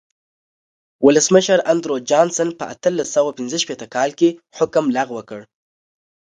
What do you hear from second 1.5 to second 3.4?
اندرو جانسن په اتلس سوه